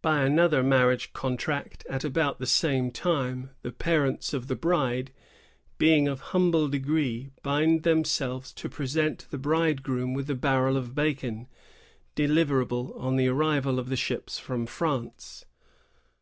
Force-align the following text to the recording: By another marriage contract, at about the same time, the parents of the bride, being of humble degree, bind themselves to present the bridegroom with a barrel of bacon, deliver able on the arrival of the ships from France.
By 0.00 0.22
another 0.22 0.62
marriage 0.62 1.12
contract, 1.12 1.84
at 1.90 2.02
about 2.02 2.38
the 2.38 2.46
same 2.46 2.90
time, 2.90 3.50
the 3.60 3.70
parents 3.72 4.32
of 4.32 4.46
the 4.46 4.56
bride, 4.56 5.12
being 5.76 6.08
of 6.08 6.20
humble 6.32 6.66
degree, 6.68 7.28
bind 7.42 7.82
themselves 7.82 8.54
to 8.54 8.70
present 8.70 9.26
the 9.28 9.36
bridegroom 9.36 10.14
with 10.14 10.30
a 10.30 10.34
barrel 10.34 10.78
of 10.78 10.94
bacon, 10.94 11.46
deliver 12.14 12.62
able 12.62 12.94
on 12.94 13.16
the 13.16 13.28
arrival 13.28 13.78
of 13.78 13.90
the 13.90 13.96
ships 13.96 14.38
from 14.38 14.64
France. 14.64 15.44